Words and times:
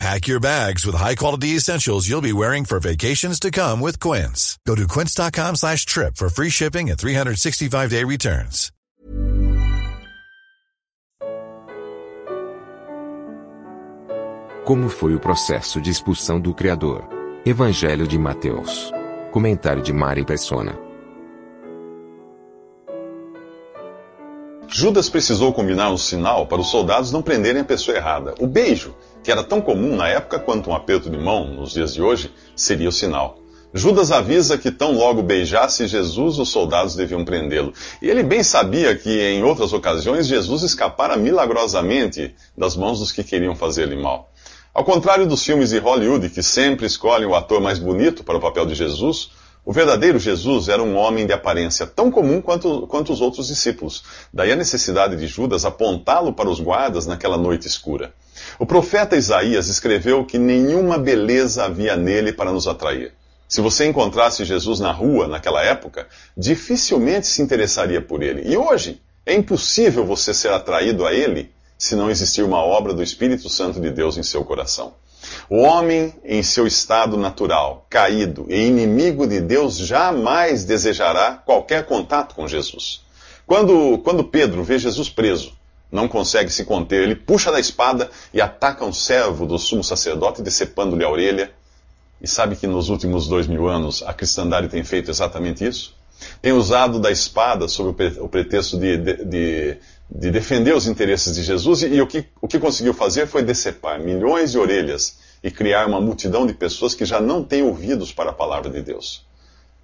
Pack 0.00 0.26
your 0.26 0.40
bags 0.40 0.84
with 0.84 0.96
high-quality 0.96 1.56
essentials 1.56 2.08
you'll 2.08 2.20
be 2.20 2.32
wearing 2.32 2.64
for 2.64 2.80
vacations 2.80 3.38
to 3.40 3.50
come 3.50 3.80
with 3.80 3.98
Quince. 4.00 4.58
Go 4.66 4.74
to 4.74 4.86
quince.com 4.86 5.56
slash 5.56 5.86
trip 5.86 6.16
for 6.16 6.28
free 6.28 6.50
shipping 6.50 6.90
and 6.90 6.98
365-day 6.98 8.04
returns. 8.04 8.70
Como 14.64 14.88
foi 14.88 15.14
o 15.14 15.20
processo 15.20 15.78
de 15.78 15.90
expulsão 15.90 16.40
do 16.40 16.54
Criador? 16.54 17.04
Evangelho 17.44 18.08
de 18.08 18.18
Mateus. 18.18 18.90
Comentário 19.30 19.82
de 19.82 19.92
Mari 19.92 20.24
Persona. 20.24 20.74
Judas 24.66 25.08
precisou 25.08 25.52
combinar 25.52 25.92
um 25.92 25.98
sinal 25.98 26.46
para 26.46 26.60
os 26.60 26.68
soldados 26.68 27.12
não 27.12 27.22
prenderem 27.22 27.60
a 27.60 27.64
pessoa 27.64 27.96
errada. 27.96 28.34
O 28.40 28.46
beijo, 28.46 28.94
que 29.24 29.32
era 29.32 29.42
tão 29.42 29.60
comum 29.60 29.96
na 29.96 30.06
época 30.06 30.38
quanto 30.38 30.68
um 30.68 30.74
aperto 30.74 31.08
de 31.08 31.16
mão 31.16 31.48
nos 31.48 31.72
dias 31.72 31.94
de 31.94 32.02
hoje, 32.02 32.30
seria 32.54 32.90
o 32.90 32.92
sinal. 32.92 33.38
Judas 33.72 34.12
avisa 34.12 34.56
que 34.56 34.70
tão 34.70 34.92
logo 34.92 35.22
beijasse 35.22 35.88
Jesus, 35.88 36.38
os 36.38 36.50
soldados 36.50 36.94
deviam 36.94 37.24
prendê-lo. 37.24 37.72
E 38.00 38.08
ele 38.08 38.22
bem 38.22 38.44
sabia 38.44 38.94
que, 38.94 39.10
em 39.20 39.42
outras 39.42 39.72
ocasiões, 39.72 40.28
Jesus 40.28 40.62
escapara 40.62 41.16
milagrosamente 41.16 42.36
das 42.56 42.76
mãos 42.76 43.00
dos 43.00 43.10
que 43.10 43.24
queriam 43.24 43.56
fazer-lhe 43.56 43.96
mal. 43.96 44.30
Ao 44.72 44.84
contrário 44.84 45.26
dos 45.26 45.42
filmes 45.42 45.70
de 45.70 45.78
Hollywood, 45.78 46.28
que 46.28 46.42
sempre 46.42 46.86
escolhem 46.86 47.26
o 47.26 47.34
ator 47.34 47.60
mais 47.60 47.78
bonito 47.78 48.22
para 48.22 48.36
o 48.36 48.40
papel 48.40 48.66
de 48.66 48.74
Jesus, 48.74 49.30
o 49.64 49.72
verdadeiro 49.72 50.18
Jesus 50.18 50.68
era 50.68 50.82
um 50.82 50.94
homem 50.96 51.26
de 51.26 51.32
aparência 51.32 51.86
tão 51.86 52.10
comum 52.10 52.42
quanto, 52.42 52.86
quanto 52.86 53.12
os 53.12 53.22
outros 53.22 53.46
discípulos. 53.46 54.04
Daí 54.32 54.52
a 54.52 54.56
necessidade 54.56 55.16
de 55.16 55.26
Judas 55.26 55.64
apontá-lo 55.64 56.34
para 56.34 56.50
os 56.50 56.60
guardas 56.60 57.06
naquela 57.06 57.38
noite 57.38 57.66
escura. 57.66 58.12
O 58.58 58.66
profeta 58.66 59.16
Isaías 59.16 59.68
escreveu 59.68 60.24
que 60.24 60.38
nenhuma 60.38 60.98
beleza 60.98 61.64
havia 61.64 61.96
nele 61.96 62.32
para 62.32 62.52
nos 62.52 62.66
atrair. 62.66 63.12
Se 63.48 63.60
você 63.60 63.86
encontrasse 63.86 64.44
Jesus 64.44 64.80
na 64.80 64.90
rua 64.90 65.28
naquela 65.28 65.62
época, 65.62 66.08
dificilmente 66.36 67.26
se 67.26 67.42
interessaria 67.42 68.00
por 68.00 68.22
ele. 68.22 68.42
E 68.50 68.56
hoje, 68.56 69.00
é 69.26 69.34
impossível 69.34 70.04
você 70.04 70.34
ser 70.34 70.50
atraído 70.50 71.06
a 71.06 71.12
ele 71.12 71.52
se 71.78 71.94
não 71.94 72.10
existir 72.10 72.42
uma 72.42 72.58
obra 72.58 72.92
do 72.92 73.02
Espírito 73.02 73.48
Santo 73.48 73.80
de 73.80 73.90
Deus 73.90 74.16
em 74.16 74.22
seu 74.22 74.44
coração. 74.44 74.94
O 75.48 75.58
homem, 75.58 76.14
em 76.24 76.42
seu 76.42 76.66
estado 76.66 77.16
natural, 77.16 77.86
caído 77.88 78.46
e 78.48 78.66
inimigo 78.66 79.26
de 79.26 79.40
Deus, 79.40 79.76
jamais 79.76 80.64
desejará 80.64 81.42
qualquer 81.44 81.86
contato 81.86 82.34
com 82.34 82.46
Jesus. 82.46 83.02
Quando, 83.46 83.98
quando 83.98 84.24
Pedro 84.24 84.62
vê 84.62 84.78
Jesus 84.78 85.08
preso, 85.08 85.52
não 85.94 86.08
consegue 86.08 86.50
se 86.50 86.64
conter, 86.64 87.04
ele 87.04 87.14
puxa 87.14 87.52
da 87.52 87.60
espada 87.60 88.10
e 88.32 88.40
ataca 88.40 88.84
um 88.84 88.92
servo 88.92 89.46
do 89.46 89.56
sumo 89.58 89.84
sacerdote, 89.84 90.42
decepando-lhe 90.42 91.04
a 91.04 91.08
orelha. 91.08 91.52
E 92.20 92.26
sabe 92.26 92.56
que 92.56 92.66
nos 92.66 92.88
últimos 92.88 93.28
dois 93.28 93.46
mil 93.46 93.68
anos 93.68 94.02
a 94.02 94.12
cristandade 94.12 94.68
tem 94.68 94.82
feito 94.82 95.08
exatamente 95.08 95.64
isso? 95.64 95.94
Tem 96.42 96.52
usado 96.52 96.98
da 96.98 97.12
espada 97.12 97.68
sob 97.68 97.90
o 98.18 98.28
pretexto 98.28 98.76
de, 98.76 98.96
de, 98.96 99.24
de, 99.24 99.76
de 100.10 100.30
defender 100.32 100.74
os 100.74 100.88
interesses 100.88 101.32
de 101.32 101.44
Jesus 101.44 101.82
e, 101.82 101.94
e 101.94 102.02
o, 102.02 102.08
que, 102.08 102.24
o 102.40 102.48
que 102.48 102.58
conseguiu 102.58 102.92
fazer 102.92 103.28
foi 103.28 103.42
decepar 103.42 104.00
milhões 104.00 104.50
de 104.50 104.58
orelhas 104.58 105.18
e 105.44 105.50
criar 105.50 105.86
uma 105.86 106.00
multidão 106.00 106.44
de 106.44 106.54
pessoas 106.54 106.94
que 106.94 107.04
já 107.04 107.20
não 107.20 107.44
têm 107.44 107.62
ouvidos 107.62 108.12
para 108.12 108.30
a 108.30 108.34
palavra 108.34 108.68
de 108.68 108.82
Deus. 108.82 109.24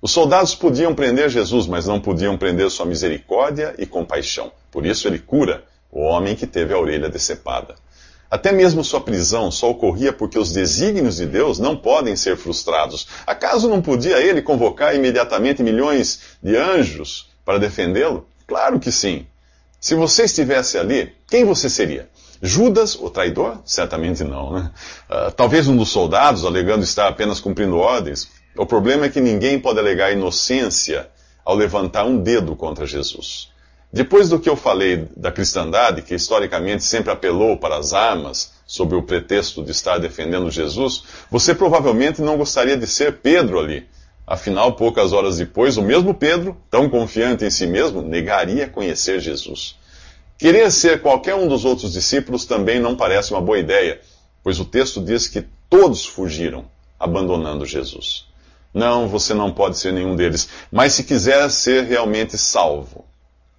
Os 0.03 0.11
soldados 0.11 0.57
podiam 0.57 0.93
prender 0.95 1.29
Jesus, 1.29 1.67
mas 1.67 1.87
não 1.87 2.01
podiam 2.01 2.37
prender 2.37 2.69
sua 2.71 2.87
misericórdia 2.87 3.75
e 3.79 3.87
compaixão. 3.87 4.51
Por 4.73 4.87
isso 4.87 5.07
ele 5.07 5.19
cura 5.19 5.70
o 5.91 6.01
homem 6.01 6.37
que 6.37 6.47
teve 6.47 6.73
a 6.73 6.79
orelha 6.79 7.09
decepada. 7.09 7.75
Até 8.31 8.53
mesmo 8.53 8.85
sua 8.85 9.01
prisão 9.01 9.51
só 9.51 9.71
ocorria 9.71 10.13
porque 10.13 10.39
os 10.39 10.53
desígnios 10.53 11.17
de 11.17 11.27
Deus 11.27 11.59
não 11.59 11.77
podem 11.77 12.15
ser 12.15 12.37
frustrados. 12.37 13.09
Acaso 13.27 13.69
não 13.69 13.83
podia 13.83 14.21
ele 14.21 14.41
convocar 14.41 14.95
imediatamente 14.95 15.65
milhões 15.65 16.21
de 16.41 16.57
anjos 16.57 17.29
para 17.45 17.59
defendê-lo? 17.59 18.29
Claro 18.47 18.79
que 18.79 18.93
sim. 18.93 19.27
Se 19.81 19.97
você 19.97 20.25
estivesse 20.25 20.79
ali, 20.79 21.13
quem 21.29 21.45
você 21.45 21.69
seria? 21.69 22.09
Judas, 22.41 22.95
o 22.95 23.11
traidor? 23.11 23.61
Certamente 23.65 24.23
não, 24.23 24.53
né? 24.53 24.71
Uh, 25.11 25.33
talvez 25.33 25.67
um 25.67 25.77
dos 25.77 25.89
soldados, 25.89 26.45
alegando 26.45 26.85
estar 26.85 27.09
apenas 27.09 27.41
cumprindo 27.41 27.79
ordens. 27.79 28.29
O 28.57 28.65
problema 28.65 29.07
é 29.07 29.09
que 29.09 29.21
ninguém 29.21 29.59
pode 29.59 29.79
alegar 29.79 30.13
inocência 30.13 31.09
ao 31.45 31.55
levantar 31.55 32.05
um 32.05 32.19
dedo 32.19 32.55
contra 32.55 32.87
Jesus. 32.87 33.51
Depois 33.93 34.29
do 34.29 34.39
que 34.39 34.49
eu 34.49 34.55
falei 34.55 35.09
da 35.17 35.33
cristandade, 35.33 36.03
que 36.03 36.15
historicamente 36.15 36.85
sempre 36.85 37.11
apelou 37.11 37.57
para 37.57 37.77
as 37.77 37.93
armas, 37.93 38.53
sob 38.65 38.95
o 38.95 39.03
pretexto 39.03 39.65
de 39.65 39.73
estar 39.73 39.99
defendendo 39.99 40.49
Jesus, 40.49 41.03
você 41.29 41.53
provavelmente 41.53 42.23
não 42.23 42.37
gostaria 42.37 42.77
de 42.77 42.87
ser 42.87 43.19
Pedro 43.19 43.59
ali. 43.59 43.89
Afinal, 44.25 44.75
poucas 44.75 45.13
horas 45.13 45.39
depois, 45.39 45.77
o 45.77 45.83
mesmo 45.83 46.15
Pedro, 46.15 46.57
tão 46.71 46.89
confiante 46.89 47.45
em 47.45 47.51
si 47.51 47.67
mesmo, 47.67 48.01
negaria 48.01 48.69
conhecer 48.69 49.19
Jesus. 49.19 49.75
Querer 50.39 50.71
ser 50.71 51.03
qualquer 51.03 51.35
um 51.35 51.49
dos 51.49 51.65
outros 51.65 51.93
discípulos 51.93 52.45
também 52.45 52.79
não 52.79 52.95
parece 52.95 53.33
uma 53.33 53.41
boa 53.41 53.59
ideia, 53.59 54.01
pois 54.45 54.61
o 54.61 54.65
texto 54.65 55.03
diz 55.03 55.27
que 55.27 55.45
todos 55.69 56.07
fugiram, 56.07 56.65
abandonando 56.99 57.67
Jesus. 57.67 58.27
Não, 58.73 59.09
você 59.09 59.35
não 59.35 59.51
pode 59.53 59.79
ser 59.79 59.93
nenhum 59.93 60.15
deles, 60.15 60.49
mas 60.71 60.93
se 60.93 61.03
quiser 61.03 61.51
ser 61.51 61.83
realmente 61.87 62.39
salvo, 62.39 63.10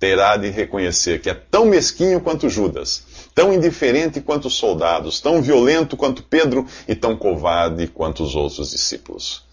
terá 0.02 0.36
de 0.36 0.50
reconhecer 0.50 1.22
que 1.22 1.30
é 1.30 1.34
tão 1.36 1.68
mesquinho 1.68 2.20
quanto 2.20 2.50
Judas, 2.50 3.04
tão 3.36 3.54
indiferente 3.54 4.20
quanto 4.20 4.48
os 4.48 4.56
soldados, 4.56 5.22
tão 5.22 5.44
violento 5.44 5.96
quanto 5.96 6.24
Pedro 6.24 6.66
e 6.88 6.96
tão 6.96 7.16
covarde 7.16 7.86
quanto 7.86 8.24
os 8.24 8.36
outros 8.36 8.72
discípulos. 8.72 9.46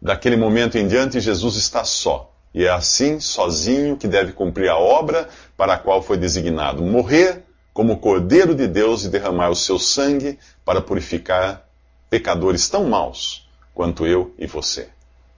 Daquele 0.00 0.36
momento 0.36 0.78
em 0.78 0.86
diante, 0.86 1.18
Jesus 1.18 1.56
está 1.56 1.82
só, 1.82 2.32
e 2.54 2.64
é 2.64 2.70
assim, 2.70 3.18
sozinho, 3.18 3.96
que 3.96 4.06
deve 4.06 4.32
cumprir 4.32 4.68
a 4.70 4.78
obra 4.78 5.28
para 5.56 5.74
a 5.74 5.78
qual 5.78 6.00
foi 6.00 6.16
designado: 6.16 6.84
morrer 6.84 7.42
como 7.74 7.98
Cordeiro 7.98 8.54
de 8.54 8.68
Deus 8.68 9.04
e 9.04 9.08
derramar 9.08 9.50
o 9.50 9.56
seu 9.56 9.76
sangue 9.76 10.38
para 10.64 10.80
purificar 10.80 11.66
pecadores 12.08 12.68
tão 12.68 12.84
maus 12.84 13.48
quanto 13.74 14.06
eu 14.06 14.32
e 14.38 14.46
você. 14.46 14.88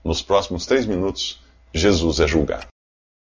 Nos 0.03 0.21
próximos 0.21 0.67
três 0.67 0.85
minutos, 0.85 1.41
Jesus 1.73 2.19
é 2.19 2.27
julgado. 2.27 2.72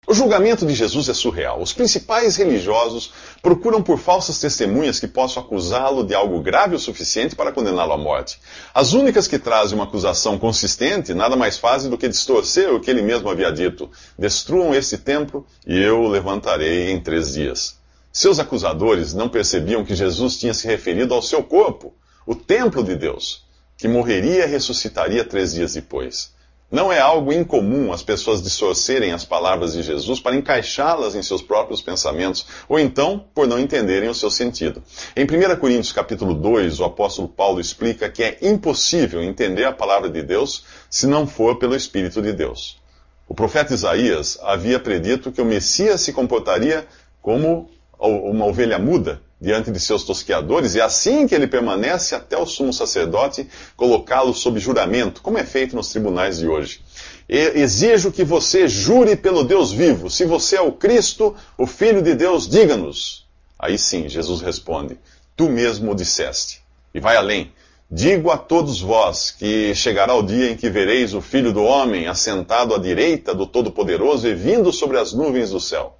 O 0.07 0.13
julgamento 0.13 0.67
de 0.67 0.75
Jesus 0.75 1.09
é 1.09 1.16
surreal. 1.16 1.59
Os 1.59 1.73
principais 1.73 2.35
religiosos 2.35 3.11
procuram 3.41 3.81
por 3.81 3.97
falsas 3.97 4.39
testemunhas 4.39 4.99
que 4.99 5.07
possam 5.07 5.41
acusá-lo 5.41 6.03
de 6.03 6.13
algo 6.13 6.39
grave 6.41 6.75
o 6.75 6.79
suficiente 6.79 7.35
para 7.35 7.51
condená-lo 7.51 7.93
à 7.93 7.97
morte. 7.97 8.39
As 8.71 8.93
únicas 8.93 9.27
que 9.27 9.39
trazem 9.39 9.73
uma 9.75 9.85
acusação 9.85 10.38
consistente 10.38 11.11
nada 11.16 11.35
mais 11.35 11.57
fazem 11.57 11.89
do 11.89 11.97
que 11.97 12.07
distorcer 12.07 12.71
o 12.71 12.79
que 12.79 12.91
ele 12.91 13.01
mesmo 13.01 13.29
havia 13.29 13.51
dito: 13.51 13.89
Destruam 14.17 14.75
este 14.75 14.95
templo 14.95 15.43
e 15.66 15.81
eu 15.81 15.99
o 16.01 16.07
levantarei 16.07 16.91
em 16.91 16.99
três 16.99 17.33
dias. 17.33 17.79
Seus 18.13 18.37
acusadores 18.37 19.11
não 19.11 19.27
percebiam 19.27 19.83
que 19.83 19.95
Jesus 19.95 20.37
tinha 20.37 20.53
se 20.53 20.67
referido 20.67 21.16
ao 21.16 21.22
seu 21.22 21.43
corpo, 21.43 21.95
o 22.27 22.35
templo 22.35 22.83
de 22.83 22.95
Deus, 22.95 23.43
que 23.75 23.87
morreria 23.87 24.45
e 24.45 24.49
ressuscitaria 24.49 25.25
três 25.25 25.53
dias 25.53 25.73
depois. 25.73 26.34
Não 26.72 26.92
é 26.92 27.00
algo 27.00 27.31
incomum 27.31 27.94
as 27.94 28.02
pessoas 28.02 28.42
distorcerem 28.42 29.12
as 29.12 29.24
palavras 29.24 29.74
de 29.74 29.84
Jesus 29.84 30.20
para 30.20 30.36
encaixá-las 30.36 31.14
em 31.14 31.22
seus 31.22 31.42
próprios 31.42 31.80
pensamentos, 31.80 32.46
ou 32.67 32.79
então 32.79 33.23
por 33.35 33.47
não 33.47 33.59
entenderem 33.59 34.09
o 34.09 34.16
seu 34.16 34.32
sentido. 34.32 34.82
Em 35.16 35.26
1 35.26 35.59
Coríntios 35.59 35.94
capítulo 35.94 36.34
2, 36.34 36.79
o 36.79 36.85
apóstolo 36.85 37.28
Paulo 37.28 37.59
explica 37.59 38.09
que 38.09 38.23
é 38.23 38.40
impossível 38.41 39.22
entender 39.22 39.66
a 39.66 39.72
palavra 39.72 40.09
de 40.09 40.23
Deus 40.23 40.66
se 40.90 41.06
não 41.06 41.28
for 41.28 41.59
pelo 41.59 41.76
Espírito 41.76 42.20
de 42.20 42.34
Deus. 42.34 42.82
O 43.28 43.35
profeta 43.35 43.73
Isaías 43.73 44.40
havia 44.41 44.79
predito 44.79 45.32
que 45.32 45.41
o 45.41 45.46
Messias 45.46 46.02
se 46.02 46.14
comportaria 46.14 46.88
como 47.22 47.70
uma 48.00 48.46
ovelha 48.46 48.79
muda 48.79 49.22
diante 49.46 49.70
de 49.70 49.80
seus 49.80 50.03
tosqueadores, 50.03 50.74
e 50.74 50.82
assim 50.82 51.28
que 51.28 51.36
ele 51.36 51.46
permanece 51.46 52.16
até 52.16 52.36
o 52.36 52.47
sumo 52.47 52.74
sacerdote 52.74 53.47
colocá-lo 53.78 54.34
sob 54.34 54.59
juramento, 54.59 55.22
como 55.22 55.38
é 55.38 55.44
feito 55.44 55.76
nos 55.76 55.90
tribunais 55.90 56.40
de 56.40 56.47
hoje. 56.47 56.82
Exijo 57.30 58.12
que 58.12 58.24
você 58.24 58.68
jure 58.68 59.16
pelo 59.16 59.44
Deus 59.44 59.72
vivo. 59.72 60.09
Se 60.09 60.26
você 60.26 60.56
é 60.56 60.62
o 60.62 60.72
Cristo, 60.72 61.36
o 61.59 61.68
Filho 61.68 62.02
de 62.02 62.16
Deus, 62.16 62.50
diga-nos. 62.50 63.28
Aí 63.59 63.78
sim, 63.78 64.09
Jesus 64.09 64.42
responde: 64.42 64.97
Tu 65.38 65.47
mesmo 65.47 65.92
o 65.92 65.96
disseste. 65.96 66.62
E 66.92 67.00
vai 67.00 67.16
além. 67.16 67.52
Digo 67.90 68.32
a 68.32 68.38
todos 68.38 68.82
vós 68.82 69.30
que 69.30 69.76
chegará 69.76 70.16
o 70.16 70.24
dia 70.24 70.50
em 70.50 70.58
que 70.58 70.72
vereis 70.72 71.14
o 71.14 71.22
Filho 71.22 71.53
do 71.53 71.64
Homem 71.64 72.08
assentado 72.08 72.74
à 72.74 72.80
direita 72.80 73.32
do 73.32 73.46
Todo-Poderoso 73.46 74.28
e 74.28 74.34
vindo 74.34 74.74
sobre 74.74 74.97
as 74.97 75.14
nuvens 75.14 75.52
do 75.52 75.59
céu. 75.59 75.96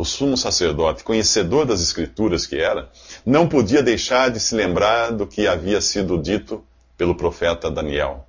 O 0.00 0.04
sumo 0.04 0.34
sacerdote, 0.34 1.04
conhecedor 1.04 1.66
das 1.66 1.82
Escrituras 1.82 2.46
que 2.46 2.56
era, 2.56 2.88
não 3.24 3.46
podia 3.46 3.82
deixar 3.82 4.30
de 4.30 4.40
se 4.40 4.54
lembrar 4.54 5.12
do 5.12 5.26
que 5.26 5.46
havia 5.46 5.78
sido 5.78 6.16
dito 6.16 6.64
pelo 6.96 7.14
profeta 7.14 7.70
Daniel. 7.70 8.26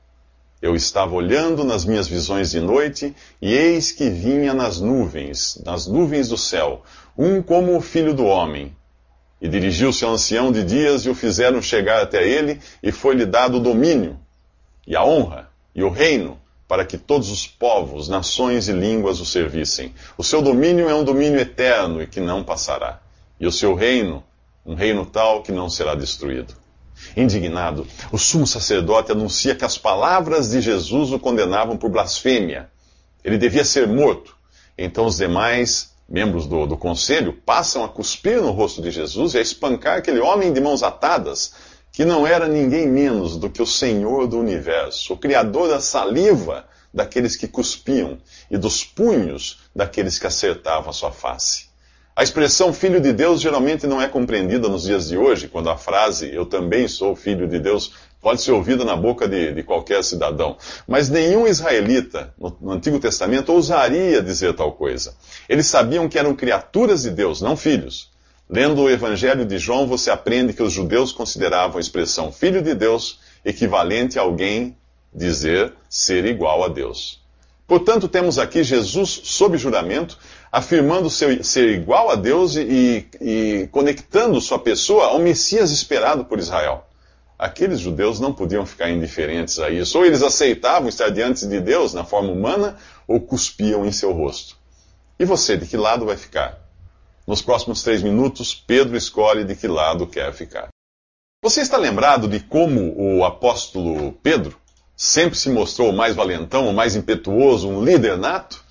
Eu 0.62 0.75
estava 0.75 1.15
olhando 1.15 1.63
nas 1.63 1.85
minhas 1.85 2.09
visões 2.09 2.51
de 2.51 2.59
noite, 2.59 3.15
e 3.41 3.53
eis 3.53 3.94
que 3.94 4.09
vinha 4.09 4.53
nas 4.53 4.81
nuvens, 4.81 5.62
nas 5.65 5.88
nuvens 5.88 6.27
do 6.27 6.38
céu, 6.38 6.83
um 7.18 7.41
como 7.41 7.77
o 7.77 7.79
filho 7.79 8.13
do 8.13 8.25
homem. 8.25 8.75
E 9.41 9.47
dirigiu-se 9.47 10.03
ao 10.03 10.12
ancião 10.12 10.51
de 10.51 10.65
dias 10.65 11.06
e 11.06 11.09
o 11.09 11.15
fizeram 11.15 11.62
chegar 11.62 12.01
até 12.01 12.27
ele, 12.27 12.59
e 12.83 12.91
foi-lhe 12.91 13.25
dado 13.25 13.59
o 13.59 13.62
domínio, 13.62 14.19
e 14.85 14.94
a 14.94 15.06
honra, 15.06 15.50
e 15.74 15.81
o 15.81 15.89
reino, 15.89 16.38
para 16.71 16.85
que 16.85 16.97
todos 16.97 17.29
os 17.29 17.45
povos, 17.45 18.07
nações 18.07 18.69
e 18.69 18.71
línguas 18.71 19.19
o 19.19 19.25
servissem. 19.25 19.94
O 20.18 20.23
seu 20.23 20.41
domínio 20.41 20.88
é 20.88 20.95
um 20.95 21.03
domínio 21.03 21.38
eterno 21.38 22.01
e 22.01 22.07
que 22.07 22.21
não 22.21 22.45
passará. 22.45 23.01
E 23.38 23.45
o 23.45 23.51
seu 23.51 23.75
reino, 23.75 24.23
um 24.65 24.73
reino 24.73 25.06
tal 25.06 25.44
que 25.44 25.51
não 25.51 25.69
será 25.69 25.95
destruído. 25.95 26.56
Indignado, 27.18 27.85
o 28.09 28.18
sumo 28.18 28.47
sacerdote 28.47 29.12
anuncia 29.12 29.53
que 29.53 29.65
as 29.65 29.77
palavras 29.77 30.51
de 30.51 30.62
Jesus 30.62 31.12
o 31.12 31.19
condenavam 31.19 31.75
por 31.75 31.89
blasfêmia. 31.89 32.69
Ele 33.21 33.38
devia 33.38 33.65
ser 33.65 33.85
morto. 33.85 34.33
Então 34.77 35.07
os 35.07 35.17
demais 35.17 35.91
membros 36.07 36.47
do, 36.47 36.65
do 36.65 36.77
conselho 36.77 37.33
passam 37.45 37.83
a 37.83 37.89
cuspir 37.89 38.41
no 38.41 38.51
rosto 38.51 38.81
de 38.81 38.91
Jesus 38.91 39.33
e 39.33 39.39
a 39.39 39.41
espancar 39.41 39.97
aquele 39.97 40.21
homem 40.21 40.53
de 40.53 40.62
mãos 40.62 40.83
atadas, 40.83 41.53
que 41.91 42.05
não 42.05 42.25
era 42.25 42.47
ninguém 42.47 42.88
menos 42.88 43.38
do 43.38 43.49
que 43.49 43.61
o 43.61 43.65
Senhor 43.65 44.27
do 44.27 44.39
universo, 44.39 45.13
o 45.13 45.17
Criador 45.17 45.69
da 45.69 45.79
saliva 45.79 46.65
daqueles 46.93 47.35
que 47.35 47.47
cuspiam 47.47 48.17
e 48.49 48.57
dos 48.57 48.83
punhos 48.83 49.59
daqueles 49.75 50.17
que 50.17 50.27
acertavam 50.27 50.89
a 50.89 50.93
sua 50.93 51.11
face. 51.11 51.71
A 52.15 52.23
expressão 52.23 52.73
filho 52.73 52.99
de 52.99 53.13
Deus 53.13 53.39
geralmente 53.39 53.88
não 53.88 54.01
é 54.01 54.07
compreendida 54.07 54.67
nos 54.67 54.83
dias 54.83 55.07
de 55.07 55.17
hoje, 55.17 55.47
quando 55.47 55.69
a 55.69 55.77
frase 55.77 56.33
eu 56.33 56.45
também 56.45 56.88
sou 56.88 57.15
filho 57.15 57.47
de 57.47 57.57
Deus 57.57 57.93
pode 58.21 58.41
ser 58.41 58.51
ouvida 58.51 58.85
na 58.85 58.95
boca 58.95 59.27
de, 59.27 59.53
de 59.53 59.63
qualquer 59.63 60.03
cidadão. 60.03 60.57
Mas 60.88 61.09
nenhum 61.09 61.47
israelita 61.47 62.33
no, 62.38 62.55
no 62.61 62.71
Antigo 62.71 62.99
Testamento 62.99 63.51
ousaria 63.51 64.21
dizer 64.21 64.53
tal 64.53 64.73
coisa. 64.73 65.15
Eles 65.49 65.67
sabiam 65.67 66.07
que 66.07 66.19
eram 66.19 66.35
criaturas 66.35 67.03
de 67.03 67.09
Deus, 67.09 67.41
não 67.41 67.57
filhos. 67.57 68.11
Lendo 68.53 68.81
o 68.81 68.89
Evangelho 68.89 69.45
de 69.45 69.57
João, 69.57 69.88
você 69.88 70.12
aprende 70.12 70.51
que 70.51 70.62
os 70.62 70.74
judeus 70.74 71.13
consideravam 71.13 71.77
a 71.77 71.80
expressão 71.80 72.33
filho 72.33 72.62
de 72.62 72.75
Deus 72.75 73.21
equivalente 73.45 74.19
a 74.19 74.24
alguém 74.24 74.75
dizer 75.13 75.71
ser 75.88 76.25
igual 76.25 76.62
a 76.62 76.68
Deus. 76.68 77.21
Portanto, 77.65 78.09
temos 78.09 78.38
aqui 78.38 78.62
Jesus 78.62 79.21
sob 79.24 79.57
juramento, 79.57 80.18
afirmando 80.51 81.09
ser, 81.09 81.45
ser 81.45 81.69
igual 81.69 82.09
a 82.09 82.15
Deus 82.15 82.57
e, 82.57 83.07
e 83.21 83.69
conectando 83.71 84.42
sua 84.42 84.59
pessoa 84.59 85.06
ao 85.06 85.19
Messias 85.19 85.71
esperado 85.71 86.25
por 86.25 86.38
Israel. 86.38 86.86
Aqueles 87.39 87.80
judeus 87.80 88.19
não 88.19 88.33
podiam 88.33 88.65
ficar 88.65 88.89
indiferentes 88.89 89.59
a 89.59 89.69
isso. 89.69 89.98
Ou 89.98 90.06
eles 90.06 90.21
aceitavam 90.21 90.89
estar 90.89 91.07
diante 91.07 91.48
de 91.48 91.62
Deus 91.62 91.94
na 91.94 92.03
forma 92.03 92.33
humana, 92.33 92.75
ou 93.07 93.21
cuspiam 93.21 93.86
em 93.86 93.94
seu 93.94 94.12
rosto. 94.12 94.57
E 95.18 95.24
você, 95.24 95.56
de 95.56 95.65
que 95.65 95.77
lado 95.77 96.06
vai 96.06 96.18
ficar? 96.18 96.60
Nos 97.31 97.41
próximos 97.41 97.81
três 97.81 98.03
minutos, 98.03 98.53
Pedro 98.53 98.97
escolhe 98.97 99.45
de 99.45 99.55
que 99.55 99.65
lado 99.65 100.05
quer 100.05 100.33
ficar. 100.33 100.67
Você 101.41 101.61
está 101.61 101.77
lembrado 101.77 102.27
de 102.27 102.41
como 102.41 102.93
o 102.97 103.23
apóstolo 103.23 104.11
Pedro 104.21 104.57
sempre 104.97 105.37
se 105.37 105.49
mostrou 105.49 105.91
o 105.91 105.95
mais 105.95 106.13
valentão, 106.13 106.67
o 106.67 106.73
mais 106.73 106.93
impetuoso, 106.93 107.69
um 107.69 107.81
líder 107.81 108.17
nato? 108.17 108.61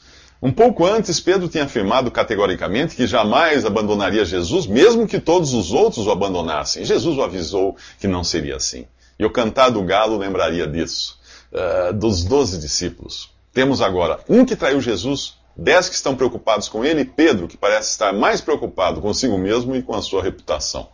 Um 0.42 0.52
pouco 0.52 0.84
antes, 0.84 1.18
Pedro 1.18 1.48
tinha 1.48 1.64
afirmado 1.64 2.10
categoricamente 2.10 2.94
que 2.94 3.06
jamais 3.06 3.64
abandonaria 3.64 4.26
Jesus, 4.26 4.66
mesmo 4.66 5.08
que 5.08 5.18
todos 5.18 5.54
os 5.54 5.72
outros 5.72 6.06
o 6.06 6.10
abandonassem. 6.10 6.84
Jesus 6.84 7.16
o 7.16 7.22
avisou 7.22 7.78
que 7.98 8.06
não 8.06 8.22
seria 8.22 8.56
assim. 8.56 8.84
E 9.18 9.24
o 9.24 9.30
cantar 9.30 9.70
do 9.70 9.82
galo 9.82 10.18
lembraria 10.18 10.66
disso, 10.66 11.18
uh, 11.50 11.94
dos 11.94 12.24
doze 12.24 12.58
discípulos. 12.58 13.30
Temos 13.54 13.80
agora 13.80 14.20
um 14.28 14.44
que 14.44 14.54
traiu 14.54 14.82
Jesus, 14.82 15.39
dez 15.56 15.88
que 15.88 15.94
estão 15.94 16.16
preocupados 16.16 16.68
com 16.68 16.84
ele, 16.84 17.02
e 17.02 17.04
Pedro, 17.04 17.48
que 17.48 17.56
parece 17.56 17.90
estar 17.90 18.12
mais 18.12 18.40
preocupado 18.40 19.00
consigo 19.00 19.36
mesmo 19.36 19.74
e 19.76 19.82
com 19.82 19.94
a 19.94 20.02
sua 20.02 20.22
reputação. 20.22 20.88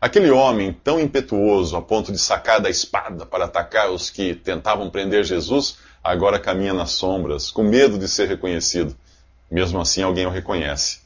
Aquele 0.00 0.30
homem 0.30 0.72
tão 0.72 1.00
impetuoso 1.00 1.76
a 1.76 1.82
ponto 1.82 2.12
de 2.12 2.18
sacar 2.18 2.60
da 2.60 2.70
espada 2.70 3.26
para 3.26 3.46
atacar 3.46 3.90
os 3.90 4.10
que 4.10 4.32
tentavam 4.32 4.88
prender 4.90 5.24
Jesus, 5.24 5.76
agora 6.04 6.38
caminha 6.38 6.72
nas 6.72 6.92
sombras, 6.92 7.50
com 7.50 7.64
medo 7.64 7.98
de 7.98 8.06
ser 8.06 8.28
reconhecido. 8.28 8.96
Mesmo 9.50 9.80
assim, 9.80 10.02
alguém 10.02 10.24
o 10.24 10.30
reconhece. 10.30 11.00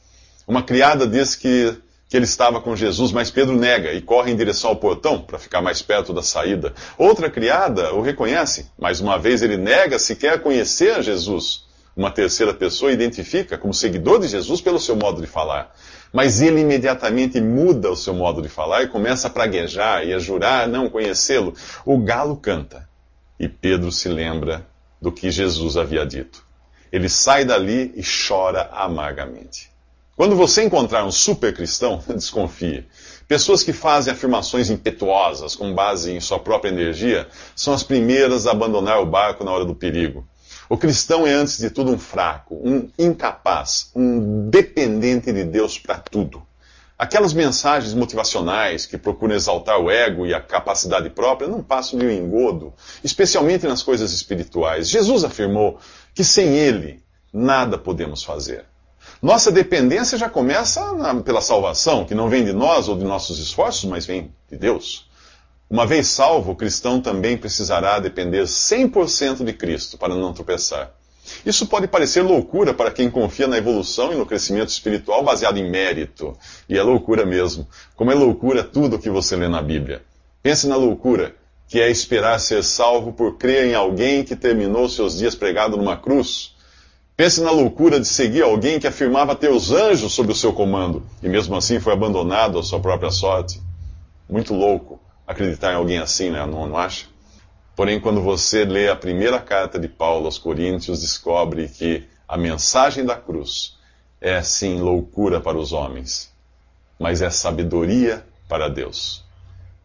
Uma 0.47 0.61
criada 0.61 1.07
diz 1.07 1.35
que, 1.35 1.75
que 2.07 2.15
ele 2.15 2.25
estava 2.25 2.61
com 2.61 2.75
Jesus, 2.75 3.11
mas 3.11 3.31
Pedro 3.31 3.55
nega 3.55 3.93
e 3.93 4.01
corre 4.01 4.31
em 4.31 4.35
direção 4.35 4.69
ao 4.69 4.75
portão 4.75 5.19
para 5.21 5.39
ficar 5.39 5.61
mais 5.61 5.81
perto 5.81 6.13
da 6.13 6.21
saída. 6.21 6.73
Outra 6.95 7.31
criada 7.31 7.93
o 7.95 8.01
reconhece, 8.01 8.69
mais 8.77 8.99
uma 8.99 9.17
vez 9.17 9.41
ele 9.41 9.57
nega 9.57 9.97
sequer 9.97 10.41
conhecer 10.41 11.01
Jesus. 11.01 11.65
Uma 11.95 12.09
terceira 12.09 12.53
pessoa 12.53 12.91
identifica 12.91 13.57
como 13.57 13.73
seguidor 13.73 14.19
de 14.19 14.27
Jesus 14.27 14.61
pelo 14.61 14.79
seu 14.79 14.95
modo 14.95 15.21
de 15.21 15.27
falar. 15.27 15.75
Mas 16.11 16.41
ele 16.41 16.61
imediatamente 16.61 17.39
muda 17.39 17.91
o 17.91 17.95
seu 17.95 18.13
modo 18.13 18.41
de 18.41 18.49
falar 18.49 18.83
e 18.83 18.87
começa 18.87 19.27
a 19.27 19.31
praguejar 19.31 20.05
e 20.05 20.13
a 20.13 20.19
jurar 20.19 20.67
não 20.67 20.89
conhecê-lo. 20.89 21.53
O 21.85 21.97
galo 21.97 22.35
canta 22.35 22.89
e 23.39 23.47
Pedro 23.47 23.91
se 23.91 24.09
lembra 24.09 24.65
do 25.01 25.11
que 25.11 25.29
Jesus 25.29 25.77
havia 25.77 26.05
dito. 26.05 26.43
Ele 26.91 27.09
sai 27.09 27.43
dali 27.43 27.91
e 27.95 28.01
chora 28.03 28.69
amargamente. 28.71 29.71
Quando 30.15 30.35
você 30.35 30.63
encontrar 30.63 31.03
um 31.03 31.11
super 31.11 31.53
cristão, 31.53 32.03
desconfie. 32.07 32.85
Pessoas 33.27 33.63
que 33.63 33.73
fazem 33.73 34.13
afirmações 34.13 34.69
impetuosas 34.69 35.55
com 35.55 35.73
base 35.73 36.11
em 36.11 36.19
sua 36.19 36.39
própria 36.39 36.69
energia 36.69 37.27
são 37.55 37.73
as 37.73 37.83
primeiras 37.83 38.45
a 38.45 38.51
abandonar 38.51 39.01
o 39.01 39.05
barco 39.05 39.43
na 39.43 39.51
hora 39.51 39.65
do 39.65 39.73
perigo. 39.73 40.27
O 40.69 40.77
cristão 40.77 41.27
é, 41.27 41.33
antes 41.33 41.57
de 41.57 41.69
tudo, 41.69 41.91
um 41.91 41.99
fraco, 41.99 42.55
um 42.55 42.89
incapaz, 42.97 43.91
um 43.95 44.49
dependente 44.49 45.31
de 45.31 45.43
Deus 45.43 45.77
para 45.77 45.97
tudo. 45.97 46.41
Aquelas 46.97 47.33
mensagens 47.33 47.93
motivacionais 47.93 48.85
que 48.85 48.97
procuram 48.97 49.35
exaltar 49.35 49.79
o 49.79 49.91
ego 49.91 50.25
e 50.25 50.33
a 50.33 50.39
capacidade 50.39 51.09
própria 51.09 51.49
não 51.49 51.61
passam 51.61 51.99
de 51.99 52.05
um 52.05 52.11
engodo, 52.11 52.73
especialmente 53.03 53.67
nas 53.67 53.83
coisas 53.83 54.13
espirituais. 54.13 54.89
Jesus 54.89 55.23
afirmou 55.23 55.79
que 56.13 56.23
sem 56.23 56.55
Ele 56.55 57.03
nada 57.33 57.77
podemos 57.77 58.23
fazer. 58.23 58.65
Nossa 59.21 59.51
dependência 59.51 60.17
já 60.17 60.29
começa 60.29 60.93
na, 60.93 61.15
pela 61.15 61.41
salvação, 61.41 62.05
que 62.05 62.15
não 62.15 62.29
vem 62.29 62.45
de 62.45 62.53
nós 62.53 62.87
ou 62.87 62.97
de 62.97 63.03
nossos 63.03 63.39
esforços, 63.39 63.85
mas 63.85 64.05
vem 64.05 64.33
de 64.49 64.57
Deus. 64.57 65.09
Uma 65.73 65.87
vez 65.87 66.05
salvo, 66.05 66.51
o 66.51 66.55
cristão 66.55 67.01
também 67.01 67.35
precisará 67.35 67.97
depender 67.97 68.43
100% 68.43 69.43
de 69.43 69.53
Cristo 69.53 69.97
para 69.97 70.13
não 70.13 70.31
tropeçar. 70.31 70.91
Isso 71.43 71.65
pode 71.65 71.87
parecer 71.87 72.21
loucura 72.21 72.75
para 72.75 72.91
quem 72.91 73.09
confia 73.09 73.47
na 73.47 73.57
evolução 73.57 74.13
e 74.13 74.15
no 74.15 74.23
crescimento 74.23 74.69
espiritual 74.69 75.23
baseado 75.23 75.57
em 75.57 75.67
mérito. 75.67 76.37
E 76.69 76.77
é 76.77 76.83
loucura 76.83 77.25
mesmo. 77.25 77.67
Como 77.95 78.11
é 78.11 78.13
loucura 78.13 78.63
tudo 78.63 78.97
o 78.97 78.99
que 78.99 79.09
você 79.09 79.35
lê 79.35 79.47
na 79.47 79.63
Bíblia. 79.63 80.03
Pense 80.43 80.67
na 80.67 80.75
loucura, 80.75 81.35
que 81.67 81.81
é 81.81 81.89
esperar 81.89 82.39
ser 82.39 82.63
salvo 82.63 83.11
por 83.11 83.39
crer 83.39 83.65
em 83.65 83.73
alguém 83.73 84.23
que 84.23 84.35
terminou 84.35 84.87
seus 84.87 85.17
dias 85.17 85.33
pregado 85.33 85.75
numa 85.75 85.97
cruz. 85.97 86.53
Pense 87.17 87.41
na 87.41 87.49
loucura 87.49 87.99
de 87.99 88.07
seguir 88.07 88.43
alguém 88.43 88.79
que 88.79 88.85
afirmava 88.85 89.35
ter 89.35 89.49
os 89.49 89.71
anjos 89.71 90.13
sob 90.13 90.33
o 90.33 90.35
seu 90.35 90.53
comando 90.53 91.03
e 91.23 91.27
mesmo 91.27 91.55
assim 91.55 91.79
foi 91.79 91.93
abandonado 91.93 92.59
à 92.59 92.63
sua 92.63 92.79
própria 92.79 93.09
sorte. 93.09 93.59
Muito 94.29 94.53
louco 94.53 95.01
acreditar 95.33 95.73
em 95.73 95.75
alguém 95.75 95.99
assim, 95.99 96.29
né? 96.29 96.45
Não, 96.45 96.67
não 96.67 96.77
acha? 96.77 97.05
Porém, 97.75 97.99
quando 97.99 98.21
você 98.21 98.63
lê 98.65 98.87
a 98.87 98.95
primeira 98.95 99.39
carta 99.39 99.79
de 99.79 99.87
Paulo 99.87 100.25
aos 100.25 100.37
Coríntios, 100.37 101.01
descobre 101.01 101.67
que 101.67 102.03
a 102.27 102.37
mensagem 102.37 103.03
da 103.03 103.15
cruz 103.15 103.77
é 104.21 104.41
sim 104.41 104.79
loucura 104.79 105.41
para 105.41 105.57
os 105.57 105.73
homens, 105.73 106.31
mas 106.99 107.21
é 107.21 107.29
sabedoria 107.29 108.25
para 108.47 108.69
Deus. 108.69 109.23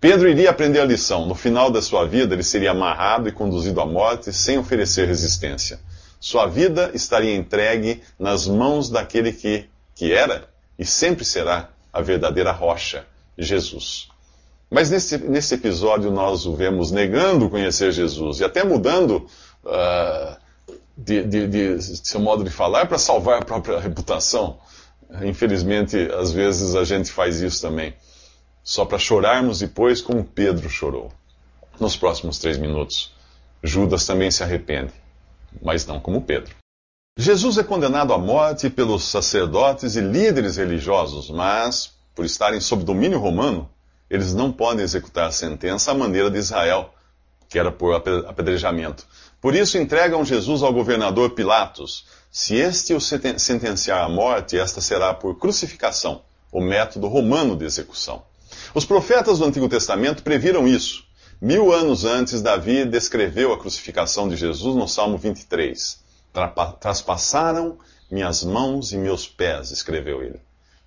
Pedro 0.00 0.28
iria 0.28 0.50
aprender 0.50 0.80
a 0.80 0.84
lição. 0.84 1.26
No 1.26 1.34
final 1.34 1.70
da 1.70 1.82
sua 1.82 2.06
vida, 2.06 2.34
ele 2.34 2.44
seria 2.44 2.70
amarrado 2.70 3.28
e 3.28 3.32
conduzido 3.32 3.80
à 3.80 3.86
morte 3.86 4.32
sem 4.32 4.56
oferecer 4.56 5.08
resistência. 5.08 5.80
Sua 6.20 6.46
vida 6.46 6.92
estaria 6.94 7.34
entregue 7.34 8.02
nas 8.18 8.46
mãos 8.46 8.88
daquele 8.88 9.32
que, 9.32 9.68
que 9.94 10.12
era 10.12 10.48
e 10.78 10.84
sempre 10.84 11.24
será 11.24 11.70
a 11.92 12.00
verdadeira 12.00 12.52
rocha, 12.52 13.06
Jesus. 13.36 14.08
Mas 14.70 14.90
nesse, 14.90 15.16
nesse 15.18 15.54
episódio 15.54 16.10
nós 16.10 16.44
o 16.44 16.54
vemos 16.54 16.90
negando 16.90 17.48
conhecer 17.48 17.90
Jesus 17.90 18.40
e 18.40 18.44
até 18.44 18.62
mudando 18.62 19.26
uh, 19.64 20.36
de, 20.96 21.24
de, 21.24 21.46
de, 21.46 21.82
seu 21.82 22.20
modo 22.20 22.44
de 22.44 22.50
falar 22.50 22.86
para 22.86 22.98
salvar 22.98 23.40
a 23.40 23.44
própria 23.44 23.78
reputação. 23.78 24.58
Infelizmente, 25.22 25.96
às 26.12 26.32
vezes 26.32 26.74
a 26.74 26.84
gente 26.84 27.10
faz 27.10 27.40
isso 27.40 27.62
também, 27.62 27.94
só 28.62 28.84
para 28.84 28.98
chorarmos 28.98 29.60
depois, 29.60 30.02
como 30.02 30.22
Pedro 30.22 30.68
chorou. 30.68 31.10
Nos 31.80 31.96
próximos 31.96 32.38
três 32.38 32.58
minutos, 32.58 33.14
Judas 33.62 34.04
também 34.04 34.30
se 34.30 34.42
arrepende, 34.42 34.92
mas 35.62 35.86
não 35.86 35.98
como 35.98 36.20
Pedro. 36.20 36.54
Jesus 37.16 37.56
é 37.56 37.64
condenado 37.64 38.12
à 38.12 38.18
morte 38.18 38.68
pelos 38.68 39.04
sacerdotes 39.04 39.96
e 39.96 40.00
líderes 40.00 40.56
religiosos, 40.56 41.30
mas, 41.30 41.92
por 42.14 42.24
estarem 42.24 42.60
sob 42.60 42.84
domínio 42.84 43.18
romano, 43.18 43.68
eles 44.10 44.32
não 44.32 44.52
podem 44.52 44.84
executar 44.84 45.28
a 45.28 45.32
sentença 45.32 45.90
à 45.90 45.94
maneira 45.94 46.30
de 46.30 46.38
Israel, 46.38 46.94
que 47.48 47.58
era 47.58 47.70
por 47.70 47.94
apedrejamento. 47.94 49.06
Por 49.40 49.54
isso 49.54 49.78
entregam 49.78 50.24
Jesus 50.24 50.62
ao 50.62 50.72
governador 50.72 51.30
Pilatos. 51.30 52.06
Se 52.30 52.56
este 52.56 52.94
o 52.94 53.00
sentenciar 53.00 54.04
à 54.04 54.08
morte, 54.08 54.58
esta 54.58 54.80
será 54.80 55.14
por 55.14 55.38
crucificação, 55.38 56.22
o 56.52 56.60
método 56.60 57.06
romano 57.06 57.56
de 57.56 57.64
execução. 57.64 58.22
Os 58.74 58.84
profetas 58.84 59.38
do 59.38 59.44
Antigo 59.44 59.68
Testamento 59.68 60.22
previram 60.22 60.66
isso. 60.66 61.04
Mil 61.40 61.72
anos 61.72 62.04
antes, 62.04 62.42
Davi 62.42 62.84
descreveu 62.84 63.52
a 63.52 63.58
crucificação 63.58 64.28
de 64.28 64.36
Jesus 64.36 64.74
no 64.74 64.88
Salmo 64.88 65.16
23. 65.16 66.00
Traspassaram 66.80 67.78
minhas 68.10 68.42
mãos 68.42 68.92
e 68.92 68.96
meus 68.96 69.28
pés, 69.28 69.70
escreveu 69.70 70.22
ele. 70.22 70.40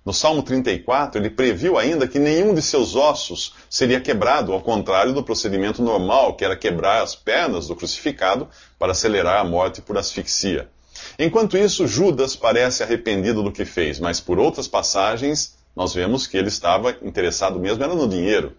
No 0.04 0.12
Salmo 0.12 0.42
34, 0.42 1.20
ele 1.20 1.30
previu 1.30 1.78
ainda 1.78 2.08
que 2.08 2.18
nenhum 2.18 2.52
de 2.54 2.60
seus 2.60 2.96
ossos 2.96 3.54
seria 3.70 4.00
quebrado, 4.00 4.52
ao 4.52 4.60
contrário 4.60 5.12
do 5.12 5.22
procedimento 5.22 5.80
normal, 5.80 6.34
que 6.34 6.44
era 6.44 6.56
quebrar 6.56 7.02
as 7.02 7.14
pernas 7.14 7.68
do 7.68 7.76
crucificado 7.76 8.48
para 8.80 8.90
acelerar 8.90 9.40
a 9.40 9.44
morte 9.44 9.80
por 9.80 9.96
asfixia. 9.96 10.68
Enquanto 11.16 11.56
isso, 11.56 11.86
Judas 11.86 12.34
parece 12.34 12.82
arrependido 12.82 13.44
do 13.44 13.52
que 13.52 13.64
fez, 13.64 14.00
mas 14.00 14.18
por 14.18 14.40
outras 14.40 14.66
passagens, 14.66 15.56
nós 15.74 15.94
vemos 15.94 16.26
que 16.26 16.36
ele 16.36 16.48
estava 16.48 16.96
interessado 17.02 17.60
mesmo 17.60 17.84
era 17.84 17.94
no 17.94 18.08
dinheiro. 18.08 18.56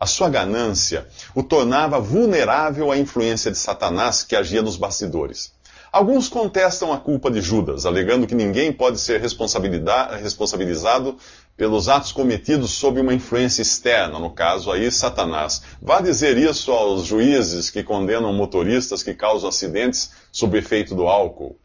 A 0.00 0.06
sua 0.06 0.28
ganância 0.28 1.06
o 1.34 1.42
tornava 1.42 2.00
vulnerável 2.00 2.90
à 2.90 2.98
influência 2.98 3.50
de 3.50 3.58
Satanás 3.58 4.22
que 4.22 4.36
agia 4.36 4.62
nos 4.62 4.76
bastidores. 4.76 5.52
Alguns 5.96 6.28
contestam 6.28 6.92
a 6.92 6.98
culpa 6.98 7.30
de 7.30 7.40
Judas, 7.40 7.86
alegando 7.86 8.26
que 8.26 8.34
ninguém 8.34 8.70
pode 8.70 9.00
ser 9.00 9.18
responsabilizado 9.18 11.16
pelos 11.56 11.88
atos 11.88 12.12
cometidos 12.12 12.72
sob 12.72 13.00
uma 13.00 13.14
influência 13.14 13.62
externa, 13.62 14.18
no 14.18 14.28
caso 14.28 14.70
aí 14.70 14.92
Satanás. 14.92 15.62
Vá 15.80 16.02
dizer 16.02 16.36
isso 16.36 16.70
aos 16.70 17.06
juízes 17.06 17.70
que 17.70 17.82
condenam 17.82 18.30
motoristas 18.34 19.02
que 19.02 19.14
causam 19.14 19.48
acidentes 19.48 20.10
sob 20.30 20.58
efeito 20.58 20.94
do 20.94 21.08
álcool. 21.08 21.58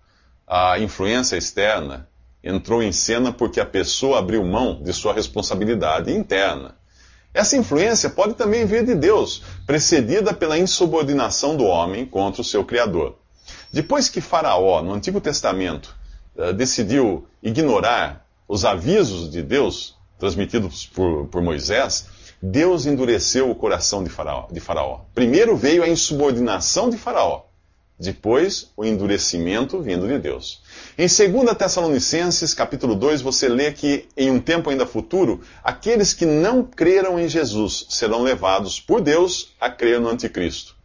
A 0.47 0.79
influência 0.79 1.35
externa 1.35 2.07
entrou 2.41 2.81
em 2.81 2.93
cena 2.93 3.33
porque 3.33 3.59
a 3.59 3.65
pessoa 3.65 4.19
abriu 4.19 4.45
mão 4.45 4.81
de 4.81 4.93
sua 4.93 5.13
responsabilidade 5.13 6.09
interna. 6.09 6.77
Essa 7.33 7.57
influência 7.57 8.09
pode 8.09 8.35
também 8.35 8.65
vir 8.65 8.85
de 8.85 8.95
Deus, 8.95 9.43
precedida 9.67 10.33
pela 10.33 10.57
insubordinação 10.57 11.57
do 11.57 11.65
homem 11.65 12.05
contra 12.05 12.41
o 12.41 12.45
seu 12.45 12.63
Criador. 12.63 13.20
Depois 13.71 14.09
que 14.09 14.19
Faraó, 14.19 14.81
no 14.81 14.93
Antigo 14.93 15.21
Testamento, 15.21 15.95
uh, 16.35 16.51
decidiu 16.53 17.27
ignorar 17.41 18.25
os 18.47 18.65
avisos 18.65 19.31
de 19.31 19.41
Deus 19.41 19.95
transmitidos 20.19 20.85
por, 20.85 21.27
por 21.27 21.41
Moisés, 21.41 22.07
Deus 22.41 22.85
endureceu 22.85 23.49
o 23.49 23.55
coração 23.55 24.03
de 24.03 24.09
faraó, 24.09 24.47
de 24.51 24.59
faraó. 24.59 25.01
Primeiro 25.15 25.55
veio 25.55 25.83
a 25.83 25.87
insubordinação 25.87 26.89
de 26.89 26.97
Faraó, 26.97 27.43
depois 27.99 28.71
o 28.75 28.83
endurecimento 28.83 29.79
vindo 29.79 30.07
de 30.07 30.17
Deus. 30.17 30.61
Em 30.97 31.07
2 31.07 31.55
Tessalonicenses, 31.55 32.53
capítulo 32.53 32.95
2, 32.95 33.21
você 33.21 33.47
lê 33.47 33.71
que 33.71 34.07
em 34.17 34.31
um 34.31 34.39
tempo 34.39 34.69
ainda 34.69 34.87
futuro, 34.87 35.41
aqueles 35.63 36.13
que 36.13 36.25
não 36.25 36.63
creram 36.63 37.19
em 37.19 37.29
Jesus 37.29 37.85
serão 37.89 38.23
levados 38.23 38.79
por 38.79 39.01
Deus 39.01 39.53
a 39.59 39.69
crer 39.69 39.99
no 39.99 40.09
anticristo. 40.09 40.75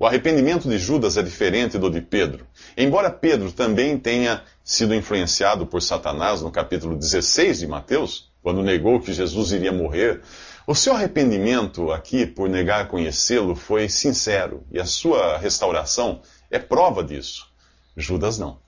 O 0.00 0.06
arrependimento 0.06 0.68
de 0.68 0.78
Judas 0.78 1.16
é 1.16 1.22
diferente 1.24 1.76
do 1.76 1.90
de 1.90 2.00
Pedro. 2.00 2.46
Embora 2.76 3.10
Pedro 3.10 3.50
também 3.50 3.98
tenha 3.98 4.44
sido 4.62 4.94
influenciado 4.94 5.66
por 5.66 5.82
Satanás 5.82 6.40
no 6.40 6.52
capítulo 6.52 6.96
16 6.96 7.58
de 7.58 7.66
Mateus, 7.66 8.30
quando 8.40 8.62
negou 8.62 9.00
que 9.00 9.12
Jesus 9.12 9.50
iria 9.50 9.72
morrer, 9.72 10.20
o 10.68 10.74
seu 10.74 10.92
arrependimento 10.92 11.90
aqui 11.90 12.24
por 12.24 12.48
negar 12.48 12.86
conhecê-lo 12.86 13.56
foi 13.56 13.88
sincero 13.88 14.62
e 14.70 14.78
a 14.78 14.84
sua 14.84 15.36
restauração 15.36 16.20
é 16.48 16.60
prova 16.60 17.02
disso. 17.02 17.48
Judas 17.96 18.38
não. 18.38 18.58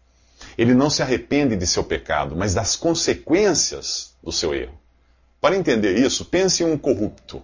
Ele 0.58 0.74
não 0.74 0.90
se 0.90 1.00
arrepende 1.00 1.54
de 1.54 1.66
seu 1.66 1.84
pecado, 1.84 2.34
mas 2.34 2.54
das 2.54 2.74
consequências 2.74 4.16
do 4.20 4.32
seu 4.32 4.52
erro. 4.52 4.76
Para 5.40 5.56
entender 5.56 5.96
isso, 5.96 6.24
pense 6.24 6.64
em 6.64 6.66
um 6.66 6.76
corrupto. 6.76 7.40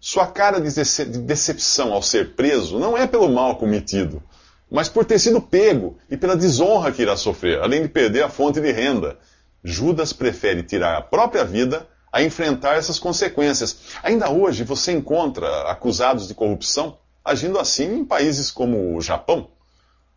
Sua 0.00 0.26
cara 0.26 0.60
de 0.60 0.70
decepção 1.18 1.92
ao 1.92 2.02
ser 2.02 2.34
preso 2.34 2.78
não 2.78 2.96
é 2.96 3.06
pelo 3.06 3.28
mal 3.28 3.56
cometido, 3.56 4.22
mas 4.70 4.88
por 4.88 5.04
ter 5.04 5.18
sido 5.18 5.40
pego 5.40 5.98
e 6.08 6.16
pela 6.16 6.36
desonra 6.36 6.92
que 6.92 7.02
irá 7.02 7.16
sofrer, 7.16 7.60
além 7.60 7.82
de 7.82 7.88
perder 7.88 8.22
a 8.22 8.28
fonte 8.28 8.60
de 8.60 8.70
renda. 8.70 9.18
Judas 9.64 10.12
prefere 10.12 10.62
tirar 10.62 10.96
a 10.96 11.02
própria 11.02 11.44
vida 11.44 11.86
a 12.12 12.22
enfrentar 12.22 12.76
essas 12.76 12.98
consequências. 12.98 13.76
Ainda 14.02 14.30
hoje 14.30 14.62
você 14.62 14.92
encontra 14.92 15.62
acusados 15.70 16.28
de 16.28 16.34
corrupção 16.34 16.96
agindo 17.24 17.58
assim 17.58 17.98
em 17.98 18.04
países 18.04 18.50
como 18.50 18.96
o 18.96 19.00
Japão. 19.00 19.50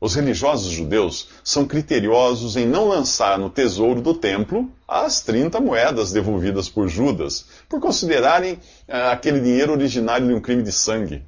Os 0.01 0.15
religiosos 0.15 0.71
judeus 0.71 1.29
são 1.43 1.63
criteriosos 1.63 2.57
em 2.57 2.65
não 2.65 2.87
lançar 2.87 3.37
no 3.37 3.51
tesouro 3.51 4.01
do 4.01 4.15
templo 4.15 4.67
as 4.87 5.21
30 5.21 5.59
moedas 5.59 6.11
devolvidas 6.11 6.67
por 6.67 6.87
Judas, 6.87 7.45
por 7.69 7.79
considerarem 7.79 8.53
uh, 8.53 9.11
aquele 9.11 9.39
dinheiro 9.39 9.73
originário 9.73 10.27
de 10.27 10.33
um 10.33 10.41
crime 10.41 10.63
de 10.63 10.71
sangue. 10.71 11.23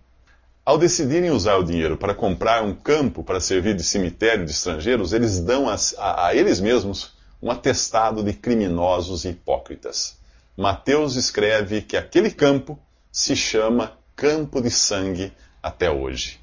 Ao 0.65 0.75
decidirem 0.75 1.29
usar 1.29 1.57
o 1.57 1.63
dinheiro 1.63 1.97
para 1.97 2.15
comprar 2.15 2.63
um 2.63 2.73
campo 2.73 3.23
para 3.23 3.39
servir 3.39 3.75
de 3.75 3.83
cemitério 3.83 4.43
de 4.43 4.51
estrangeiros, 4.51 5.13
eles 5.13 5.39
dão 5.39 5.69
a, 5.69 5.75
a, 5.99 6.27
a 6.29 6.35
eles 6.35 6.59
mesmos 6.59 7.13
um 7.39 7.51
atestado 7.51 8.23
de 8.23 8.33
criminosos 8.33 9.23
e 9.23 9.29
hipócritas. 9.29 10.17
Mateus 10.57 11.15
escreve 11.15 11.83
que 11.83 11.95
aquele 11.95 12.31
campo 12.31 12.79
se 13.11 13.35
chama 13.35 13.99
Campo 14.15 14.59
de 14.59 14.71
Sangue 14.71 15.31
até 15.61 15.91
hoje. 15.91 16.42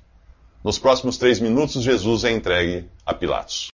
Nos 0.62 0.78
próximos 0.78 1.16
três 1.16 1.40
minutos, 1.40 1.82
Jesus 1.82 2.22
é 2.22 2.30
entregue 2.30 2.84
a 3.06 3.14
Pilatos. 3.14 3.68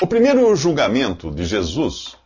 O 0.00 0.06
primeiro 0.06 0.56
julgamento 0.56 1.30
de 1.30 1.44
Jesus 1.44 2.16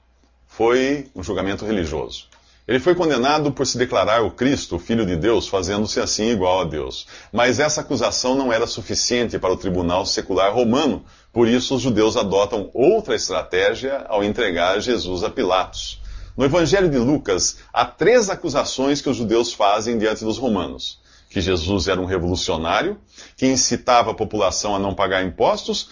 foi 0.47 1.09
um 1.13 1.25
julgamento 1.25 1.67
religioso. 1.67 2.29
Ele 2.69 2.79
foi 2.79 2.95
condenado 2.95 3.51
por 3.51 3.67
se 3.67 3.77
declarar 3.77 4.23
o 4.23 4.31
Cristo, 4.31 4.77
o 4.77 4.79
Filho 4.79 5.05
de 5.05 5.17
Deus, 5.17 5.49
fazendo-se 5.49 5.99
assim 5.99 6.31
igual 6.31 6.61
a 6.61 6.65
Deus. 6.65 7.09
Mas 7.33 7.59
essa 7.59 7.81
acusação 7.81 8.37
não 8.37 8.53
era 8.53 8.65
suficiente 8.65 9.41
para 9.41 9.53
o 9.53 9.57
tribunal 9.57 10.07
secular 10.07 10.55
romano, 10.55 11.05
por 11.33 11.49
isso 11.49 11.75
os 11.75 11.83
judeus 11.83 12.17
adotam 12.17 12.71
outra 12.73 13.17
estratégia 13.17 14.07
ao 14.09 14.23
entregar 14.23 14.79
Jesus 14.79 15.25
a 15.25 15.31
Pilatos. 15.31 16.01
No 16.37 16.45
Evangelho 16.45 16.89
de 16.89 16.99
Lucas, 16.99 17.57
há 17.73 17.85
três 17.85 18.31
acusações 18.31 19.01
que 19.01 19.11
os 19.11 19.17
judeus 19.17 19.53
fazem 19.53 19.99
diante 19.99 20.25
dos 20.25 20.39
romanos 20.39 21.00
que 21.31 21.41
Jesus 21.41 21.87
era 21.87 22.01
um 22.01 22.05
revolucionário, 22.05 22.99
que 23.37 23.47
incitava 23.47 24.11
a 24.11 24.15
população 24.15 24.75
a 24.75 24.79
não 24.81 24.93
pagar 24.93 25.25
impostos 25.25 25.85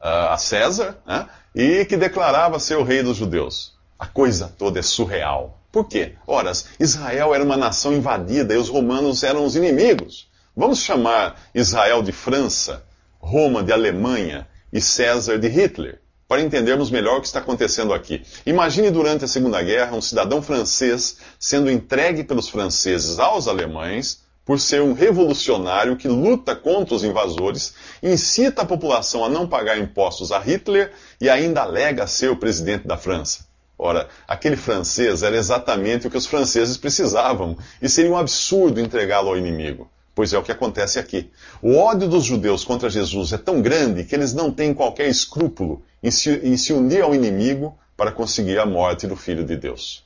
uh, 0.00 0.30
a 0.30 0.36
César, 0.36 0.98
né, 1.06 1.28
e 1.54 1.84
que 1.84 1.96
declarava 1.96 2.58
ser 2.58 2.76
o 2.76 2.82
rei 2.82 3.00
dos 3.02 3.16
judeus. 3.16 3.72
A 3.96 4.06
coisa 4.06 4.52
toda 4.58 4.80
é 4.80 4.82
surreal. 4.82 5.60
Por 5.70 5.86
quê? 5.86 6.14
Ora, 6.26 6.50
Israel 6.80 7.32
era 7.32 7.44
uma 7.44 7.56
nação 7.56 7.92
invadida 7.92 8.52
e 8.52 8.56
os 8.56 8.68
romanos 8.68 9.22
eram 9.22 9.44
os 9.44 9.54
inimigos. 9.54 10.28
Vamos 10.56 10.80
chamar 10.80 11.40
Israel 11.54 12.02
de 12.02 12.10
França, 12.10 12.84
Roma 13.20 13.62
de 13.62 13.72
Alemanha 13.72 14.48
e 14.72 14.80
César 14.80 15.38
de 15.38 15.46
Hitler, 15.46 16.00
para 16.26 16.42
entendermos 16.42 16.90
melhor 16.90 17.18
o 17.18 17.20
que 17.20 17.28
está 17.28 17.38
acontecendo 17.38 17.94
aqui. 17.94 18.22
Imagine 18.44 18.90
durante 18.90 19.24
a 19.24 19.28
Segunda 19.28 19.62
Guerra 19.62 19.96
um 19.96 20.02
cidadão 20.02 20.42
francês 20.42 21.18
sendo 21.38 21.70
entregue 21.70 22.24
pelos 22.24 22.48
franceses 22.48 23.20
aos 23.20 23.46
alemães 23.46 24.28
por 24.44 24.58
ser 24.58 24.82
um 24.82 24.92
revolucionário 24.92 25.96
que 25.96 26.08
luta 26.08 26.56
contra 26.56 26.94
os 26.94 27.04
invasores, 27.04 27.74
incita 28.02 28.62
a 28.62 28.66
população 28.66 29.24
a 29.24 29.28
não 29.28 29.46
pagar 29.46 29.78
impostos 29.78 30.32
a 30.32 30.38
Hitler 30.38 30.92
e 31.20 31.28
ainda 31.28 31.62
alega 31.62 32.06
ser 32.06 32.30
o 32.30 32.36
presidente 32.36 32.86
da 32.86 32.96
França. 32.96 33.50
Ora, 33.82 34.08
aquele 34.28 34.56
francês 34.56 35.22
era 35.22 35.36
exatamente 35.36 36.06
o 36.06 36.10
que 36.10 36.16
os 36.18 36.26
franceses 36.26 36.76
precisavam, 36.76 37.56
e 37.80 37.88
seria 37.88 38.10
um 38.10 38.16
absurdo 38.16 38.78
entregá-lo 38.78 39.30
ao 39.30 39.38
inimigo. 39.38 39.90
Pois 40.14 40.34
é 40.34 40.38
o 40.38 40.42
que 40.42 40.52
acontece 40.52 40.98
aqui. 40.98 41.30
O 41.62 41.76
ódio 41.76 42.06
dos 42.06 42.24
judeus 42.24 42.62
contra 42.62 42.90
Jesus 42.90 43.32
é 43.32 43.38
tão 43.38 43.62
grande 43.62 44.04
que 44.04 44.14
eles 44.14 44.34
não 44.34 44.52
têm 44.52 44.74
qualquer 44.74 45.08
escrúpulo 45.08 45.82
em 46.02 46.10
se, 46.10 46.30
em 46.42 46.58
se 46.58 46.74
unir 46.74 47.02
ao 47.02 47.14
inimigo 47.14 47.74
para 47.96 48.12
conseguir 48.12 48.58
a 48.58 48.66
morte 48.66 49.06
do 49.06 49.16
Filho 49.16 49.44
de 49.44 49.56
Deus. 49.56 50.04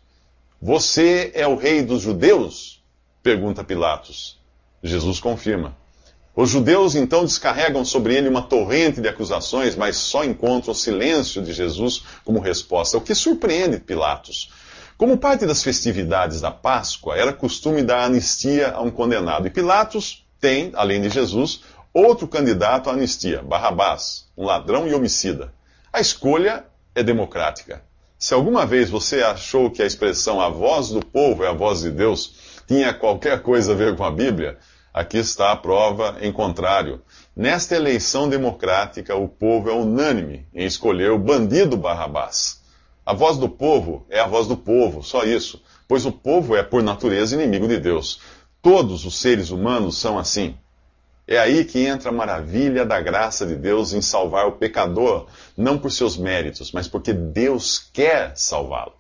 Você 0.63 1.33
é 1.35 1.47
o 1.49 1.57
rei 1.57 1.83
dos 1.83 2.03
judeus? 2.03 2.81
Pergunta 3.25 3.65
Pilatos. 3.65 4.39
Jesus 4.83 5.19
confirma. 5.19 5.75
Os 6.37 6.51
judeus 6.51 6.95
então 6.95 7.25
descarregam 7.25 7.83
sobre 7.83 8.15
ele 8.15 8.29
uma 8.29 8.43
torrente 8.43 9.01
de 9.01 9.09
acusações, 9.09 9.75
mas 9.75 9.97
só 9.97 10.23
encontram 10.23 10.73
o 10.73 10.77
silêncio 10.77 11.41
de 11.41 11.55
Jesus 11.55 12.03
como 12.23 12.39
resposta, 12.39 12.99
o 12.99 13.01
que 13.01 13.15
surpreende 13.15 13.81
Pilatos. 13.81 14.53
Como 14.99 15.17
parte 15.17 15.47
das 15.47 15.63
festividades 15.63 16.43
da 16.43 16.51
Páscoa, 16.51 17.17
era 17.17 17.33
costume 17.33 17.83
dar 17.83 18.05
anistia 18.05 18.73
a 18.73 18.83
um 18.83 18.91
condenado. 18.91 19.47
E 19.47 19.51
Pilatos 19.51 20.27
tem, 20.39 20.71
além 20.75 21.01
de 21.01 21.09
Jesus, 21.09 21.63
outro 21.95 22.29
candidato 22.29 22.91
à 22.91 22.93
anistia, 22.93 23.41
Barrabás, 23.41 24.27
um 24.37 24.45
ladrão 24.45 24.87
e 24.87 24.93
homicida. 24.93 25.51
A 25.91 25.99
escolha 25.99 26.67
é 26.95 27.03
democrática. 27.03 27.83
Se 28.19 28.35
alguma 28.35 28.67
vez 28.67 28.91
você 28.91 29.23
achou 29.23 29.71
que 29.71 29.83
a 29.83 29.87
expressão 29.87 30.43
a 30.43 30.51
voz 30.51 30.91
do 30.91 31.01
povo 31.01 31.43
é 31.43 31.49
a 31.49 31.55
voz 31.55 31.81
de 31.81 31.91
Deus 31.91 32.44
tinha 32.67 32.95
qualquer 32.95 33.43
coisa 33.43 33.73
a 33.73 33.77
ver 33.77 33.97
com 33.97 34.05
a 34.05 34.11
Bíblia, 34.11 34.59
aqui 34.93 35.19
está 35.19 35.53
a 35.53 35.57
prova 35.57 36.17
em 36.21 36.33
contrário. 36.33 37.03
Nesta 37.37 37.75
eleição 37.75 38.29
democrática, 38.29 39.15
o 39.17 39.29
povo 39.29 39.69
é 39.69 39.73
unânime 39.73 40.47
em 40.55 40.65
escolher 40.65 41.11
o 41.11 41.19
bandido 41.19 41.77
Barrabás. 41.77 42.63
A 43.05 43.13
voz 43.13 43.37
do 43.37 43.49
povo 43.49 44.07
é 44.09 44.19
a 44.19 44.27
voz 44.27 44.47
do 44.47 44.57
povo, 44.57 45.03
só 45.03 45.25
isso, 45.25 45.63
pois 45.87 46.07
o 46.07 46.13
povo 46.13 46.57
é, 46.57 46.63
por 46.63 46.83
natureza, 46.83 47.35
inimigo 47.35 47.69
de 47.69 47.79
Deus. 47.79 48.21
Todos 48.63 49.05
os 49.05 49.21
seres 49.21 49.51
humanos 49.51 49.99
são 49.99 50.19
assim. 50.19 50.57
É 51.27 51.39
aí 51.39 51.65
que 51.65 51.85
entra 51.85 52.11
a 52.11 52.13
maravilha 52.13 52.85
da 52.85 53.01
graça 53.01 53.47
de 53.47 53.57
Deus 53.57 53.93
em 53.93 54.01
salvar 54.01 54.47
o 54.47 54.53
pecador, 54.53 55.27
não 55.57 55.79
por 55.79 55.91
seus 55.91 56.17
méritos, 56.17 56.71
mas 56.73 56.87
porque 56.87 57.13
Deus 57.13 57.91
quer 57.93 58.33
salvá-lo. 58.37 58.95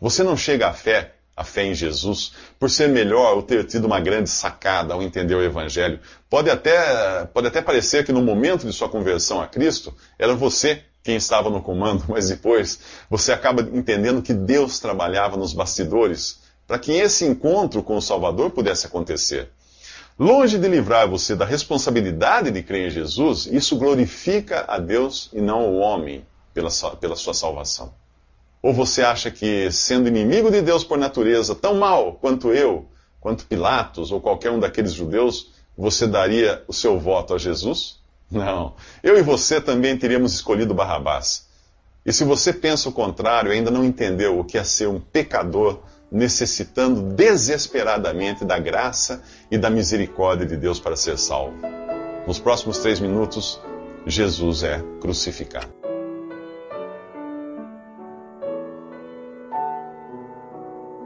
Você 0.00 0.22
não 0.22 0.36
chega 0.36 0.68
à 0.68 0.72
fé, 0.72 1.14
à 1.40 1.44
fé 1.44 1.64
em 1.64 1.74
Jesus, 1.74 2.32
por 2.58 2.70
ser 2.70 2.88
melhor 2.90 3.34
ou 3.34 3.42
ter 3.42 3.64
tido 3.64 3.86
uma 3.86 3.98
grande 3.98 4.28
sacada 4.28 4.92
ao 4.92 5.02
entender 5.02 5.34
o 5.34 5.42
Evangelho. 5.42 5.98
Pode 6.28 6.50
até, 6.50 7.24
pode 7.32 7.46
até 7.46 7.62
parecer 7.62 8.04
que 8.04 8.12
no 8.12 8.20
momento 8.20 8.66
de 8.66 8.72
sua 8.74 8.90
conversão 8.90 9.40
a 9.40 9.46
Cristo, 9.46 9.94
era 10.18 10.34
você 10.34 10.82
quem 11.02 11.16
estava 11.16 11.48
no 11.48 11.62
comando, 11.62 12.04
mas 12.12 12.28
depois 12.28 12.78
você 13.08 13.32
acaba 13.32 13.62
entendendo 13.62 14.20
que 14.20 14.34
Deus 14.34 14.78
trabalhava 14.78 15.38
nos 15.38 15.54
bastidores 15.54 16.40
para 16.66 16.78
que 16.78 16.92
esse 16.92 17.24
encontro 17.24 17.82
com 17.82 17.96
o 17.96 18.02
Salvador 18.02 18.50
pudesse 18.50 18.86
acontecer. 18.86 19.48
Longe 20.18 20.58
de 20.58 20.68
livrar 20.68 21.08
você 21.08 21.34
da 21.34 21.46
responsabilidade 21.46 22.50
de 22.50 22.62
crer 22.62 22.88
em 22.88 22.90
Jesus, 22.90 23.46
isso 23.46 23.78
glorifica 23.78 24.66
a 24.68 24.78
Deus 24.78 25.30
e 25.32 25.40
não 25.40 25.70
o 25.70 25.78
homem 25.78 26.22
pela, 26.52 26.68
pela 27.00 27.16
sua 27.16 27.32
salvação. 27.32 27.94
Ou 28.62 28.72
você 28.74 29.02
acha 29.02 29.30
que, 29.30 29.70
sendo 29.70 30.08
inimigo 30.08 30.50
de 30.50 30.60
Deus 30.60 30.84
por 30.84 30.98
natureza, 30.98 31.54
tão 31.54 31.74
mal 31.74 32.14
quanto 32.14 32.52
eu, 32.52 32.86
quanto 33.20 33.46
Pilatos 33.46 34.12
ou 34.12 34.20
qualquer 34.20 34.50
um 34.50 34.60
daqueles 34.60 34.92
judeus, 34.92 35.52
você 35.76 36.06
daria 36.06 36.62
o 36.68 36.72
seu 36.72 36.98
voto 36.98 37.34
a 37.34 37.38
Jesus? 37.38 38.00
Não. 38.30 38.74
Eu 39.02 39.18
e 39.18 39.22
você 39.22 39.60
também 39.60 39.96
teríamos 39.96 40.34
escolhido 40.34 40.74
Barrabás. 40.74 41.48
E 42.04 42.12
se 42.12 42.24
você 42.24 42.52
pensa 42.52 42.88
o 42.88 42.92
contrário, 42.92 43.50
ainda 43.50 43.70
não 43.70 43.84
entendeu 43.84 44.38
o 44.38 44.44
que 44.44 44.56
é 44.56 44.64
ser 44.64 44.88
um 44.88 45.00
pecador 45.00 45.80
necessitando 46.10 47.00
desesperadamente 47.14 48.44
da 48.44 48.58
graça 48.58 49.22
e 49.50 49.56
da 49.56 49.70
misericórdia 49.70 50.46
de 50.46 50.56
Deus 50.56 50.80
para 50.80 50.96
ser 50.96 51.18
salvo. 51.18 51.54
Nos 52.26 52.38
próximos 52.38 52.78
três 52.78 53.00
minutos, 53.00 53.60
Jesus 54.06 54.62
é 54.62 54.82
crucificado. 55.00 55.79